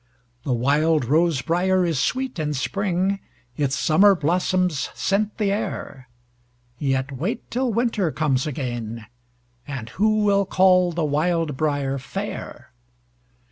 The 0.41 0.53
wild 0.53 1.05
rose 1.05 1.43
briar 1.43 1.85
is 1.85 1.99
sweet 1.99 2.39
in 2.39 2.55
spring, 2.55 3.19
Its 3.55 3.77
summer 3.77 4.15
blossoms 4.15 4.89
scent 4.95 5.37
the 5.37 5.51
air; 5.51 6.09
Yet 6.79 7.11
wait 7.11 7.51
till 7.51 7.71
winter 7.71 8.11
comes 8.11 8.47
again, 8.47 9.05
And 9.67 9.89
who 9.89 10.23
will 10.23 10.47
call 10.47 10.91
the 10.91 11.05
wild 11.05 11.55
briar 11.55 11.99
fair? 11.99 12.71